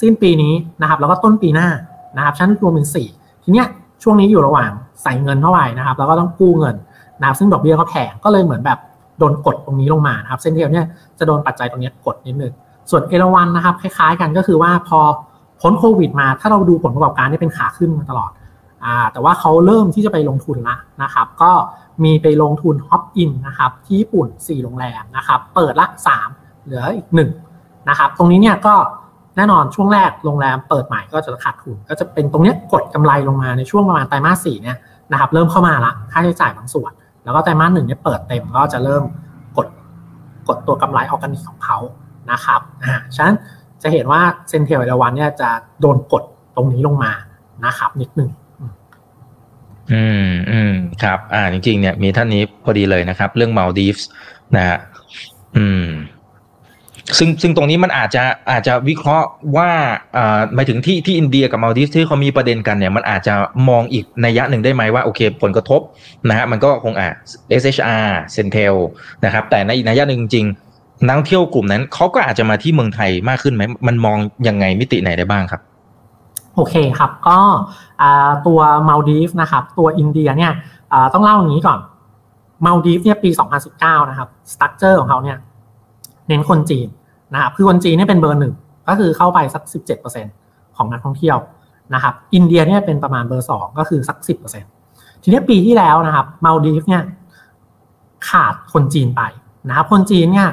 [0.00, 1.68] สิ้นปีนี้นะครับแล้วก็ต้นปีหน้า
[2.16, 3.66] นะครับฉะนั้นรวมเป็น4ทีเนี้ย
[4.02, 4.70] ช่วงนี้อยู่ระหว่าง
[5.02, 6.76] ใส่เงินเท่าไหร่นะครับ แล้วก็ต้องกู้เงิน
[7.20, 8.78] นะครับซึ่งดอกเบี้ยก็แพงก็เลยเหมือนแบบ
[9.18, 10.86] โดนกดตรงนี้ลงมาครับ เส้นเทียวเนี่ย
[11.18, 12.52] จะโดนปัจจัยตรงนี้กดนิดนึง
[12.90, 14.98] ส่วนเอราวันนะครับ คล้ายๆ กันก็คือว่าพอ
[15.60, 18.30] พ้นโควิดมา ถ้าเราดูผลประกอบการนี่เป็นขาขึ้นมาตลอด
[18.84, 21.52] อ่าแต่ว่าเขาเริ่มที่จะไปลงทุนละนะครับ ก็
[22.04, 25.86] มีไปลงทุนฮอปอินนะครับที่ญี่ปุ่น 4 โรงแรมนะครับ เปิดละ
[26.26, 27.08] 3 เหลืออีก
[27.48, 28.74] 1 นะครับ ตรงนี้เนี่ยก็
[29.36, 34.76] แน่นอนช่วงแรกโรงแรมเปิดใหม่ก็จะขาดทุน ก็จะเป็นตรงนี้กดกำไรลงมาในช่วงประมาณไตรมาสสี่เนี่ย
[35.12, 36.92] นะครับเริ่มเข้ามาละค่าใช้จ่ายบางส่วน
[37.24, 39.02] แล้วก็ไตรมาสหนึ่งเนี่ยเปิดเต็มก็จะเริ่ม
[39.56, 39.66] กด
[40.48, 41.78] กดตัวกำไรออร์แกนิกของเขา
[42.30, 43.36] นะครับอ่าฉะนั้น
[43.82, 46.22] จะเห็นว่าเซนเทลเอราวันเนี่ยจะโดนกด
[46.56, 47.12] ตรงนี้ลงมา
[47.64, 48.30] นะครับ นิดหนึ่ง
[49.92, 54.08] อืมอืมครับ อ่าจริงๆเนี่ยมีท่านนี้พอดีเลยนะครับ เรื่องมาลดีฟส์
[54.56, 54.78] นะฮะ
[55.56, 55.86] อืม
[57.18, 59.70] ซึ่งซึ่งตรงนี้มันอาจจะอาจจะวิเคราะห์ว่า
[60.54, 63.34] หมายถึงที่ที่อินเดียกับมาลดีฟที่เขามีประเด็นกันเนี่ยมันอาจจะ
[63.68, 65.80] มองอีกนัยยะหนึ่งได้ไหมว่าโอเค ผลกระทบ
[66.28, 67.08] นะฮะมันก็คงอ่า
[67.60, 68.74] SHR CENTEL
[69.24, 70.46] นะครับแต่ในอีกนัยยะหนึ่งจริง
[71.08, 75.60] นักเที่ยวกลุ่มนั้นเขาก็อาจจะมาที่เมืองไทยมากขึ้นไหมมันมองยังไงมิติไหนได้บ้างครับ
[76.56, 77.38] โอเคครับก็
[78.46, 80.52] ตัวมาลดีฟนะครับตัวอินเดียเนี่ย
[81.14, 81.78] ต้องเล่าอย่างนี้ก่อน
[82.66, 83.30] มาลดีฟเนี่ยปี
[83.70, 85.36] 2019 นะครับ structure ของเขาเนี่ย
[86.28, 86.88] เน้นคนจีน
[87.32, 88.54] นะครับคือคนจีนเนี่ยเป็นเบอร์หนึ่ง
[88.88, 89.62] ก็คือเข้าไปสัก
[90.20, 91.38] 17%ของนักท่องเที่ยว
[91.94, 94.16] นะครับอินเดียเนี่ยเป็นประมาณเบอร์สองก็คือสัก
[94.70, 97.02] 10%ทีนี้ปีที่แล้วนะครับมาลดีฟเนี่ย
[98.28, 99.22] ขาดคนจีนไป
[99.68, 100.48] นะครับคนจีนเนี่ย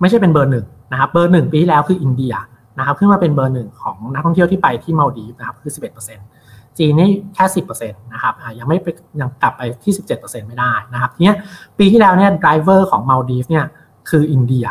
[0.00, 2.34] ไม่ใช่เป็นเบอร์หนึ่งนะครับเบอร์หนึ่งปีที่แล้วคืออินเดีย
[2.78, 5.72] นะครับขึ้นมาเป็นเบอร์หนึ่งของนักท่องเที่ยวที่ไปที่มาลดีฟนะครับคือ
[6.20, 8.76] 11%จีนนี่แค่ 10%นะครับยังไม่
[9.20, 11.34] ยังกลับไปที่ 17%ไม่ได้นะครับทีนี้
[11.78, 13.64] ปีที่แล้วเนี่ย driver ของมาลดีฟเนี่ย
[14.10, 14.66] คืออินเดีย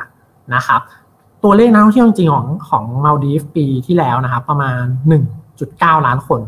[0.56, 0.82] นะครับ
[1.44, 4.82] ตัวเลขนักท่องเที่ยวจริงของของมาลดีฟปีที่แล้วนะครับประมาณ
[5.42, 6.42] 1.9 ล้านคน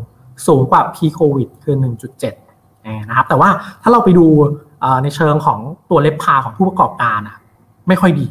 [0.46, 1.74] สูงกว่า pre โควิดคือ
[2.22, 3.48] 1.7นะครับแต่ว่า
[3.82, 4.26] ถ้าเราไปดู
[5.02, 5.58] ในเชิงของ
[5.90, 7.36] ตัว RevPAR ของผู้ประกอบการอะ
[7.88, 8.26] ไม่ค่อยดี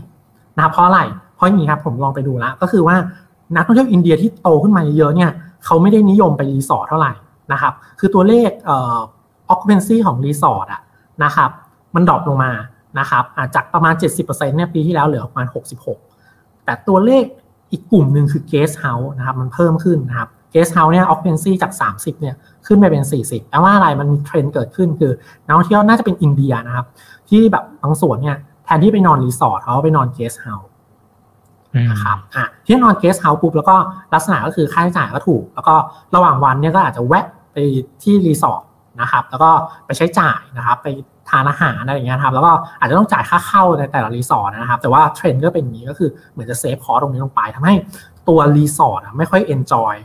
[0.55, 1.01] นะครับเพราะอะไร
[1.35, 2.95] เพราะอย่างนี้ครับผมลองไปดูแล้วก็คือว่า
[3.55, 5.31] นักท่องเที่ยวอินเดียที่โตขึ้นมาเยอะเนี่ย
[5.65, 7.13] เขาไม่ได้นิยมไปรีสอร์ทเท่าไหร่
[7.51, 8.97] นะครับคือตัวเลขเอ่อ
[9.53, 10.81] occupancy ของรีสอร์ทอะ
[11.23, 11.49] นะครับ
[11.95, 12.51] มัน drop ลงมา
[12.99, 13.23] นะครับ
[13.55, 16.12] จากประมาณ 70%เนี่ยปีที่แล้วเหลือประมาณ 66
[16.65, 17.23] แต่ตัวเลข
[17.71, 22.35] อีกกลุ่มหนึ่งคือ guest house นะครับมันเพิ่มขึ้นนะครับ guest house เนี่ย occupancy จาก 30เนี่ย
[22.67, 25.11] ขึ้นไปเป็น 40แปลว่าอะไรมันมีเทรนด์เกิดขึ้นคือ
[25.45, 26.85] นักท่องเที่ยวน่าจะเป็นอินเดียนะครับ
[27.29, 30.69] ที่แบบบางส่วนเนี่ยแทนที่ไปนอนรีสอร์ทเขาไปนอน guest house
[31.91, 33.75] นะครับอะที่นอน guest house ปุ๊บแล้วก็
[34.13, 35.75] ลักษณะก็คือค่าใช้จ่ายก็ถูก แล้วก็
[36.15, 37.57] ระหว่างวันเนี่ยก็อาจจะแวะไป
[38.03, 38.63] ที่รีสอร์ท
[39.01, 39.49] นะครับ แล้วก็
[39.85, 40.87] ไปใช้จ่ายนะครับ ไป
[41.29, 47.73] ทานอาหารอะไรอย่างเงี้ยครับแล้วก็อาจจะต้องจ่ายค่าเข้าในแต่ละรีสอร์ทนะครับ แต่ว่าเทรนด์ก็เป็นอย่างนี้ก็คือเหมือนจะ save cost รงนี้ลงไปทำให้
[48.29, 49.95] ตัวรีสอร์ทไม่ค่อย enjoy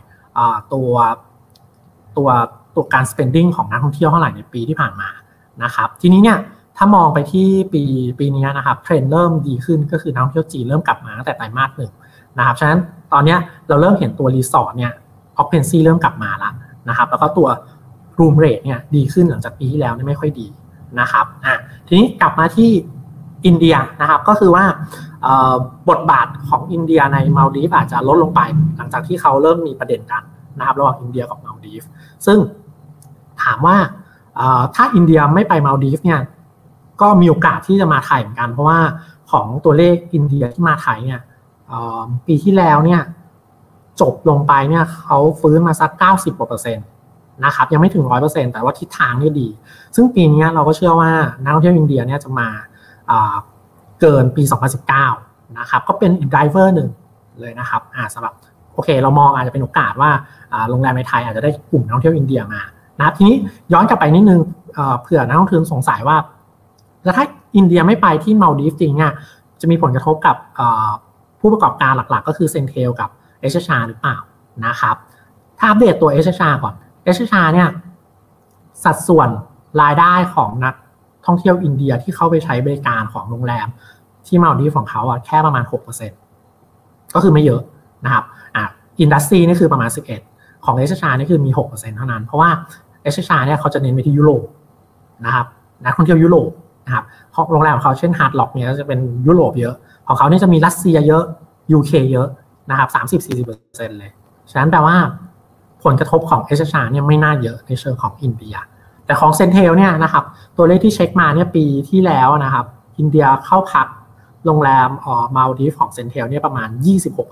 [0.73, 0.91] ตัว
[2.17, 2.29] ตัว
[2.75, 5.09] ตัวการ spending ของนักท่องเที่ยวเท่าไหร่ในปีที่ผ่านมา
[5.63, 6.37] นะครับ ทีนี้เนี่ย
[6.77, 7.83] ถ้ามองไปที่ปี
[8.19, 11.91] ปีนี้นะครับเทรนด์เริ่มดีขึ้นก็คือนักท่องเที่ยวจีนเริ่มกลับมาตั้งแต่ไตรมาสหนึ่ง
[12.37, 12.79] นะครับฉะนั้น
[13.13, 13.35] ตอนนี้
[13.67, 14.93] เราเริ่มเห็นตัวรีสอร์ทเนี่ย
[15.37, 16.53] ออ c เพนซีเริ่มกลับมาแล้ว
[16.89, 17.47] นะครับ แล้วก็ตัว
[18.19, 20.47] room rate เนี่ยดีขึ้นหลังจากปีที่แล้วไม่ค่อยดี
[20.99, 21.55] นะครับอะ
[21.87, 22.69] ทีนี้กลับมาที่
[23.45, 24.65] อินเดียนะครับก็คือว่า
[25.89, 28.41] บทบาทของอินเดียในมาลดีฟอาจจะลดลงไป
[28.77, 30.23] หลังจากที่เขาเริ่มมีประเด็นกัน
[30.59, 31.83] นะครับระหว่างอินเดียกับมาลดีฟ
[32.25, 32.37] ซึ่ง
[33.43, 33.77] ถามว่า
[34.75, 36.19] ถ้าอินเดียไม่ไปมาลดีฟเนี่ย
[37.01, 38.79] ก็มีโอกาสที่จะมาไทยเหมือนกัน เพราะว่า
[39.31, 41.21] ของตัวเลขอินเดียที่มาไทยเนี่ย
[42.27, 43.01] ปีที่แล้วเนี่ย
[44.01, 46.85] จบลงไปเนี่ยเขาฟื้นมาสักเก้าสิบกว่าเปอร์เซ็นต์
[47.45, 49.47] นะครับยังไม่ถึงร้อยเปอร์เซ็นต์แต่ว่าทิศทางนี่ดี
[49.95, 51.11] ซึ่งปีนี้เราก็เชื่อว่า
[51.43, 52.47] นักท่องเที่ยวอินเดียเนี่ยจะมา
[54.01, 54.43] เกินปี
[54.99, 56.89] 2019 นะครับก็เป็นอีก driver หนึ่ง
[57.39, 57.81] เลยนะครับ
[58.13, 58.33] สำหรับ
[58.73, 60.11] โอเค เรามองอาจจะเป็นโอกาสว่า
[60.69, 62.61] โรงแรมในไทยอาจจะได้กลุ่มนักท่องเที่ยวอินเดียมา
[62.99, 63.35] นะทีนี้
[63.73, 64.39] ย้อนกลับไปนิดนึง
[65.01, 66.17] เผื่อนักท่องเที่ยวสงสัยว่า
[67.03, 67.25] แล้วถ้า
[67.57, 69.13] อินเดียไม่ไปที่มาลดีฟจริงอะ
[69.61, 70.35] จะมีผลกระทบกับ
[71.39, 73.09] ผู้ประกอบการหลักๆ ก็คือ CENTEL กับ
[73.41, 74.17] SHR หรือเปล่า
[74.65, 74.95] นะครับ
[75.57, 76.73] ถ้าอัปเดตตัว SHR ก่อน
[77.03, 77.67] SHR เนี่ย
[78.83, 79.29] สัดส่วน
[79.81, 80.75] รายได้ของนัก
[81.25, 83.67] ท่องเที่ยวอินเดียที่เข้าไปใช้บริการของโรงแรม
[84.27, 85.63] ที่มาลดีฟของเขาอะแค่ประมาณ
[86.39, 87.61] 6%ก็คือไม่เยอะ
[88.05, 88.23] นะครับ
[88.55, 88.63] อะ
[88.99, 89.89] industry นี่คือประมาณ
[90.27, 92.49] 11 ของ SHR นี่คือมี 6%เท่านั้น เพราะว่า
[93.03, 94.43] SHR เนี่ยเขาจะเน้นไปที่ยุโรป
[95.25, 95.45] นะครับ
[95.85, 96.49] นักท่องเที่ยวยุโรป
[96.85, 99.75] นะครับเพราะโรงแรมของเขาเช่น Hard Rock เนี่ยจะเป็นยุโรปเยอะ
[100.07, 101.23] ของเขาเนี่ยจะมีรัสเซียเยอะ
[101.71, 102.27] UK เยอะ
[102.69, 104.11] นะครับสามสิบสี่สิบเปอร์เซ็นต์เลย
[104.51, 104.95] ฉะนั้นแปลว่า
[105.83, 108.55] ผลกระทบของ SHR เนี่ยไม่น่าเยอะในเชิงของอินเดีย
[109.05, 110.23] แต่ของ CENTEL เนี่ยนะครับ
[110.57, 112.65] ตัวเลขที่เช็คมาเนี่ยปีที่แล้วนะครับ
[112.99, 113.87] อินเดียเข้าพัก
[114.45, 116.67] โรงแรมออมาลดีฟของ CENTEL เนี่ยประมาณ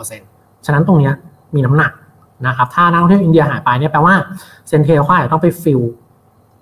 [0.02, 1.12] 26%ฉะนั้นตรงนี้
[1.56, 1.92] มีน้ำหนัก
[2.48, 4.16] นะครับถ้านักท่องเที่ยวอินเดียหายไปเนี่ยแปลว่า
[4.68, 5.82] CENTEL เขาอาจจะต้องไป fill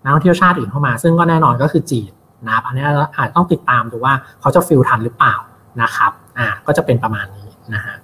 [0.04, 2.12] นักท่องเที่ยวชาติอื่นเข้ามา ซึ่งก็แน่นอนก็คือจีน
[2.46, 2.84] นะครับอันนี้
[3.18, 5.36] อาจต้องติดตามดูว่าเขาจะ fill ทันหรือเปล่า
[5.82, 7.96] นะครับอ่าก็จะเป็นประมาณนี้นะฮะ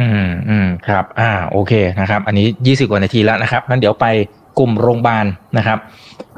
[0.00, 4.06] อืมอืมครับ อ่า โอเคนะครับ อันนี้ยี่สิบกว่านาทีแล้วนะครับงั้นเดี๋ยวไป
[4.58, 5.26] กลุ่มโรงพยาบาล
[5.58, 5.78] นะครับ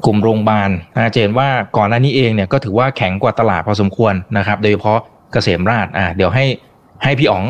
[0.07, 4.99] กลุ่มโรงพยาบาลนะเห็นว่าก่อนหน้านี้เองเนี่ยก็ถือว่าแข็งกว่าตลาดพอสมควรนะครับ โดยเฉพาะ
[5.33, 6.45] เกษมราชอ่าเดี๋ยวให้
[7.03, 7.45] ให้พี่อ๋อง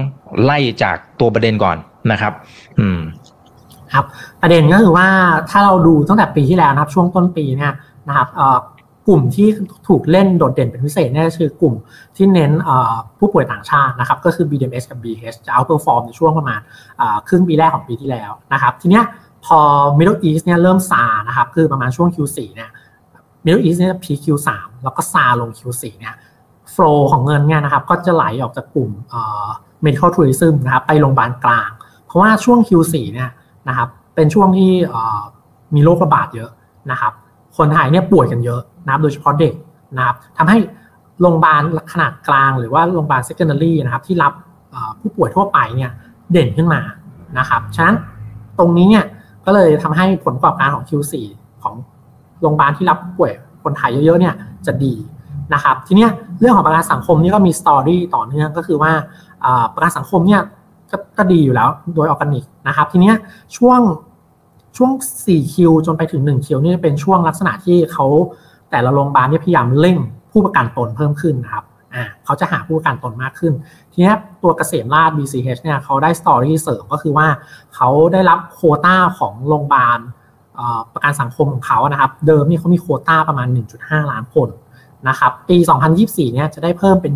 [0.45, 1.77] ไล่จากตัวประเด็นก่อน
[2.13, 2.33] นะครับ
[2.79, 2.99] อืม
[3.95, 4.05] ครับ
[4.43, 5.09] ประเด็นก็คือว่า
[5.51, 7.73] ถ้าเราดูตั้งแต่ปีที่แล้วนะครับ ช่วงต้นปีเนี่ย
[8.09, 8.59] นะครับเอ่อ
[9.09, 9.49] กลุ่มที่
[9.89, 11.75] ถูกเล่นโดดเด่นเป็นพิเศษเนี่ยคือกลุ่ม
[12.17, 12.53] ที่เน้น
[13.19, 16.61] ผู้ป่วยต่างชาตินะครับก็คือ BDMS กับ BH จะ outperform ในช่วงประมาณ
[17.29, 19.05] ครึ่งปีแรกของปีที่แล้วนะครับทีเนี้ย
[19.45, 19.59] พอ
[19.99, 22.71] Middle East เนี่ยเริ่มซานะครับคือประมาณช่วง Q4 เนี่ย
[23.45, 24.49] Middle East เนี่ยพี Q3
[24.85, 26.15] แล้วก็ซาลง Q4 เนี่ย
[26.71, 28.91] โฟลของเงินเนี่ยนะครับก็จะไหลออกจากกลุ่ม
[29.85, 31.71] medical tourism นะครับไปโรงพยาบาลกลาง
[32.07, 33.31] เพราะว่าช่วง Q4 เนี่ย
[33.69, 34.73] นะครับเป็นช่วงที่
[35.75, 36.51] มีโรคระบาดเยอะ
[36.91, 37.13] นะครับ
[37.57, 39.55] คนไทยเนี่ยป่วยกันเยอะ นะครับโดยเฉพาะเด็ก
[39.97, 40.59] นะครับทำให้
[41.21, 44.33] โรงพยาบาลขนาดกลางหรือว่าโรงพยาบาล secondary นะครับที่รับ
[45.01, 45.91] ผู้ป่วยทั่วไปเนี่ย
[46.33, 46.81] เด่นขึ้นมา
[47.39, 47.97] นะครับฉะนั้น
[48.59, 49.05] ตรงนี้เนี่ย
[49.47, 51.13] ก็เลยทำให้ผลประกอบการของ Q4
[51.63, 51.75] ของ
[52.41, 54.35] โรงพยาบาลที่รับป่วยคนไทยเยอะๆเนี่ย
[54.67, 54.95] จะดี
[55.55, 56.07] นะครับทีนี้
[56.41, 58.93] เรื่องของประกันสังคมนี่ก็มีสตอรี่ต่อเนื่องก็คือว่า
[59.75, 60.43] ประกันสังคมเนี่ย
[61.19, 63.13] ก็ดีอยู่แล้วโดยออร์แกนิกนะครับทีนี้
[63.57, 63.81] ช่วง
[64.77, 64.91] ช่วง
[65.23, 68.07] 4คิวจนไปถึง1คิวนี่เป็นช่วงลักษณะที่เขา
[68.71, 69.99] แต่ละโรงพยาบาลเนี่ยพยายามเร่ง
[70.33, 73.53] ผู้ประกันตนเพิ่มขึ้นนะครับอ่าเขาจะหาผู้ประกันตนมากขึ้น
[73.93, 77.27] ทีนี้ตัวเกษมราช BCH เนี่ยเขาได้ story เสริมก็คือว่า
[77.75, 79.99] เขาได้รับโควตาของโรงพยาบาล
[80.95, 84.49] ประกันสังคมของเขานะครับ เดิมนี่เขามีโควตาประมาณ 1.5 ล้านคน
[85.09, 85.57] นะครับ ปี
[85.97, 87.13] 2024 เนี่ยจะได้เพิ่มเป็น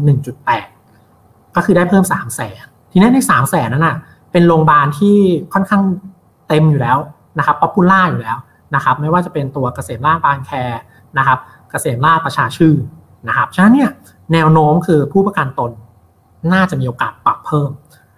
[0.77, 3.97] 1.8 ก็คือได้เพิ่ม 3 0 0แสนทีนี้ใน 3 0 0แสนนั้นน่ะ
[4.33, 5.17] เป็นโรงพยาบาลที่
[5.53, 5.83] ค่อนข้าง
[6.49, 6.99] เต็มอยู่แล้ว
[7.38, 8.38] นะครับ popular อยู่แล้ว
[8.75, 10.51] นะครับ ไม่ว่าจะเป็นตัวเกษมราชบางแค
[11.18, 11.38] นะครับ
[11.70, 12.75] เกษมราชประชาชื่น
[13.29, 13.90] นะครับฉะนั้นเนี่ย
[14.33, 15.70] แนวโน้มคือผู้ประกันตน
[16.53, 17.70] น่าจะมีโอกาสปรับเพิ่ม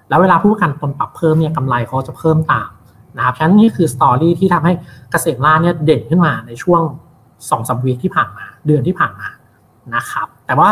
[0.08, 2.70] แล้วเวลาผู้ประกันตนปรับเพิ่มเนี่ยกำไรเขาจะเพิ่มตาม
[3.16, 4.72] นะครับฉะนั้นนี่คือสตอรี่ที่ทำให้
[5.10, 6.82] เกษมราชเนี่ยเด่นขึ้นมาในช่วง
[7.50, 9.28] สองสามวีที่ผ่านมา เดือนที่ผ่านมา
[9.94, 10.70] นะครับแต่ว่า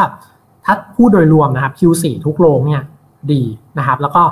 [0.64, 2.82] ถ้าพูดโดยรวมนะครับ Q4 ทุกโรงเนี่ย
[3.32, 3.42] ดี
[3.78, 4.22] นะครับ แล้วก็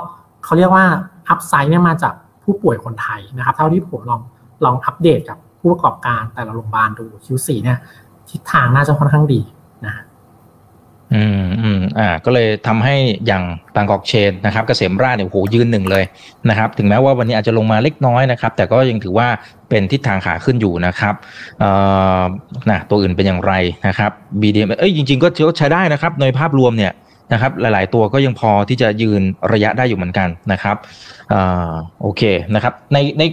[0.43, 0.85] เขาเรียกว่า
[1.29, 4.21] อัพไซด์เนี่ยมาจากผู้ป่วยคนไทยนะครับ เท่าที่ผมลอง
[4.65, 7.77] ลองอัปเดตกับ ผู้ประกอบการแต่ละโรงพยาบาลดู Q4 เนี่ย
[8.29, 9.41] ทิศทางน่าจะค่อนข้างดี
[9.85, 9.93] นะ
[11.13, 12.95] อืมอืมอ่า ก็เลยทำให้
[13.27, 13.43] อย่าง
[13.75, 16.03] บางกอกเชนนะครับเกษมราชเนี่ยโหยืนหนึ่งเลย
[16.49, 19.27] นะครับ ถึงแม้ว่าวันนี้อาจจะลงมาเล็กน้อยนะครับ แต่ก็ยังถือว่า
[19.69, 21.15] เป็นทิศทางขาขึ้นอยู่นะครับ
[21.59, 21.71] เอ่
[22.19, 22.21] อ
[22.69, 23.53] นะตัวอื่นเป็นอย่างไร
[23.87, 26.91] นะครับ BDM เอ้ยจริง ๆ ก็ใช้ได้นะครับ ในภาพรวมเนี่ย
[27.33, 29.21] นะครับหลาย ๆ ตัวก็ยังพอที่จะยืน
[29.53, 30.75] ระยะได้อยู่เหมือนกันนะครับ
[31.33, 31.71] อ่า
[32.01, 32.21] โอเค
[32.55, 33.23] นะครับ ในใน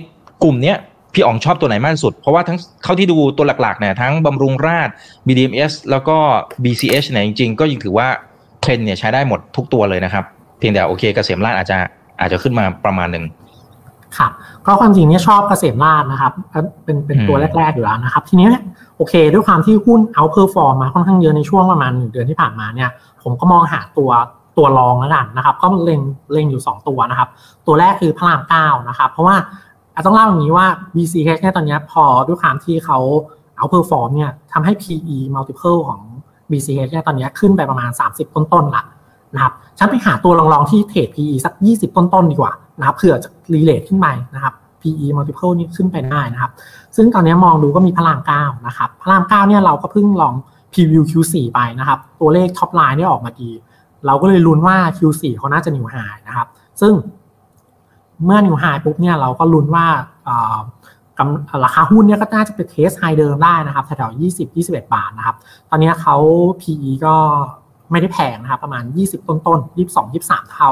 [0.44, 0.76] กลุ่มเนี้ย
[1.18, 4.88] พี่อ๋องชอบตัวไหนมากที่สุด เพราะว่าทั้งเขาที่ดูตัวหลักๆเนี่ยทั้งบำรุงราช
[5.26, 6.16] BDMs แล้วก็
[6.64, 8.08] BCH เนี่ยจริงๆ ก็ยังถือว่า
[8.60, 10.24] เทรนเนี่ยใช้ได้หมดทุกตัวเลยนะครับ
[10.58, 11.78] เพียงแต่โอเคเกษมราษฎร์อาจจะ
[12.20, 13.24] อาจจะขึ้นมาประมาณหนึ่ง
[14.18, 14.30] ครับ
[14.66, 16.32] ก็ความจริงเนี่ยชอบเกษมราษฎร์นะครับ
[16.84, 18.48] เป็นเป็นตัวแรกๆอยู่แล้วนะครับ ทีนี้
[18.96, 22.90] โอเค ด้วยความที่หุ้น outperform มาค่อนข้างเยอะในช่วงประมาณหนึ่งเดือนที่ผ่านมาเนี่ย
[23.22, 24.10] ผมก็มองหาตัว
[24.58, 26.00] ตัวรองแล้วกันนะครับ ก็เล็ง
[26.32, 27.28] เล็งอยู่ 2 ตัวนะครับ
[27.66, 29.36] ตัวแรกคือพระรามเก้านะครับ เพราะว่า
[30.06, 32.98] ต้องเล่าอย่างนี้ว่า BCH เนี่ยตอนนี้พอด้วยความที่เขา
[33.56, 36.00] outperform เนี่ยทำให้ PE multiple ของ
[36.50, 38.84] BCH เนี่ยตอนนี้ขึ้นไปประมาณ 30 ต้นๆละ
[39.34, 46.50] นะครับฉันไปหาตัวลองๆที่เทรด PE สัก 20 ต้นๆดีกว่านะครับเผื่อจะ re-rate ขึ้นไปนะครับ PE multiple นี่ขึ้นไปได้นะครับ
[46.96, 50.34] ซึ่งตอนนี้มองดูก็มีพระรามเก้านะครับพระรามเก้าเนี่ยเราก็เพิ่งลง
[50.72, 53.50] preview Q4 ไปนะครับ ตัวเลข top line เนี่ยออกมาดี
[54.06, 55.96] เราก็เลยลุ้นว่า Q4 เขาน่าจะ new high
[56.28, 56.46] นะครับ
[56.80, 56.92] ซึ่ง
[58.24, 59.86] เมื่อ new high ปุ๊บเนี่ยเราก็ลุ้นว่า
[61.64, 65.36] ราคาหุ้นเนี่ยก็น่าจะเป็น test high เดิมได้นะครับแถวๆ20 21 บาทนะครับ
[65.70, 66.16] ตอนนี้เขา
[66.60, 67.14] PE ก็
[67.90, 69.58] ไม่ได้แพงนะครับ ประมาณ 20 ต้นต้น
[69.90, 70.70] 22 23 เท่า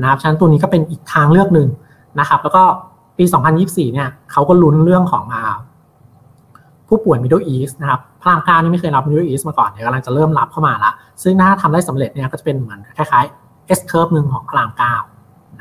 [0.00, 1.68] นะครับ ฉะนั้นตัวนี้ก็เป็นอีกทางเลือกหนึ่ง
[2.20, 2.62] นะครับ แล้วก็
[3.18, 3.24] ปี
[3.58, 5.24] 2024 เนี่ยเขาก็ลุ้นเรื่องของ
[6.88, 14.92] ผู้ป่วย Middle East นะครับพระรามเก้านี่ไม่เคยรับ Middle East มาก่อน เดี๋ยวกำลังจะเริ่มรับเข้ามาละ ซึ่งถ้าทำได้สำเร็จเนี่ยก็จะเป็นเหมือนคล้ายๆ S curve หนึ่งของพลังก้า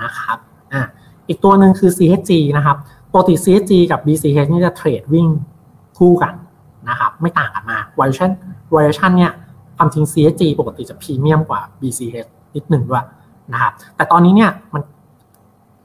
[0.01, 0.37] นะครับ
[0.73, 0.83] อ่า
[1.27, 2.77] อีกตัวหนึ่งคือ CHG นะครับ
[3.11, 5.27] ปกติ CHG กับ BCH นี่จะเทรดวิ่ง
[5.97, 6.33] คู่กัน
[6.89, 8.31] นะครับไม่ต่างกันมาก valuation
[8.73, 9.33] valuation เนี่ย
[9.77, 13.05] ความจริง CHG ปกติจะพรีเมียมกว่า BCH นิดหนึ่งด้วย
[13.53, 14.83] นะครับแต่ตอนนี้เนี่ยมัน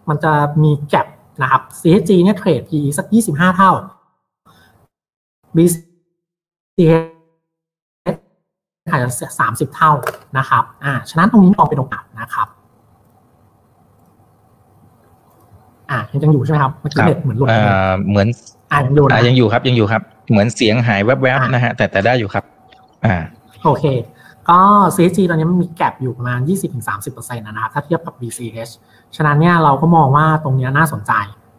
[0.09, 1.07] มันจะมีแกลบ
[1.43, 3.73] นะครับ CHG เนี่ยเทรด PE สัก 25 เท่า
[5.57, 6.95] BCH
[8.91, 9.93] อาจจะสามสิบเท่า
[10.39, 12.49] นะครับอ่าฉะนั้นตรงนี้มองเป็นโอกาสนะครับ
[15.91, 17.49] อ่ายังอยู่ใช่ไหมครับเมื่อกี้เน็ตเหมือนหลุด
[18.09, 18.29] เหมือน
[18.73, 22.45] อ่ายังอยู่นะยังอยู่ครับยังอยู่ครับ เหมือนเสียงหายแวบๆนะฮะแต่แต่ได้อยู่ครับ
[23.05, 23.15] อ่า
[23.65, 23.85] โอเค
[24.49, 24.61] ก็
[24.97, 26.41] CG ตอนนี้มันมีแกลบอยู่ประมาณ
[26.89, 28.73] 20-30%นะครับถ้าเทียบกับ BCH
[29.17, 31.13] ฉะนั้นเนี่ยเราก็มองว่าตรงนี้น่าสนใจ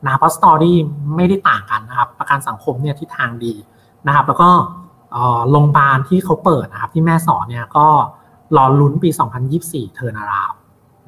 [0.06, 0.78] นะเพราะ story
[1.16, 3.54] ไม่ได้ต่างกันนะครับ ประกันสังคมเนี่ยที่ทางดี
[4.08, 4.50] นะครับ แล้วก็
[5.52, 7.88] โรงพยาบาลที่เขาเปิดนะครับ ที่แม่สอดเนี่ยก็
[8.58, 9.10] รอลุ้นปี
[9.52, 10.52] 2024 turnaround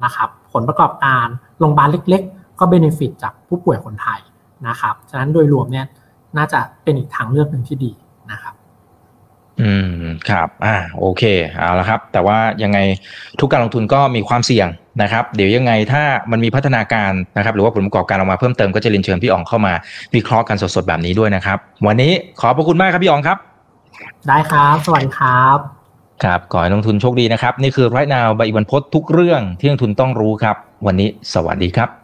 [0.04, 1.26] นะครับ ผลประกอบการ
[1.58, 4.20] โรงพยาบาลเล็กๆ ก็ benefit จากผู้ป่วยคนไทย
[4.68, 5.86] นะครับ ฉะนั้นโดยรวมเนี่ย
[6.36, 7.92] น่าจะเป็นอีกทางเลือกหนึ่งที่ดี
[8.32, 8.54] นะครับ
[9.60, 11.22] อืมครับ อ่าโอเค
[11.58, 12.78] เอาละครับ แต่ว่ายังไง
[13.40, 14.68] ทุกการลงทุนก็มีความเสี่ยง
[15.02, 19.72] นะครับ เดี๋ยวยังไงถ้ามันมีพัฒนาการนะครับ หรือว่าผลประกอบการออกมาเพิ่มเติมก็จะเรียนเชิญพี่อ๋องเข้ามา
[20.14, 23.38] วิเคราะห์กันสดๆแบบนี้ด้วยนะครับ วันนี้ขอบพระคุณมากครับพี่อ๋องครับ
[24.28, 25.58] ได้ครับ สวัสดีครับ
[26.24, 32.03] ครับขอให้ลงทุนโชคดีนะครับ นี่คือไรนาวใบอิวันพศทุกเรื่องที่ลงทุนต้องรู้ครับ วันนี้สวัสดีครับ